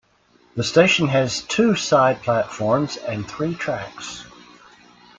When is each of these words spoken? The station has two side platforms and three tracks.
The 0.55 0.63
station 0.63 1.09
has 1.09 1.43
two 1.43 1.75
side 1.75 2.23
platforms 2.23 2.97
and 2.97 3.29
three 3.29 3.53
tracks. 3.53 4.25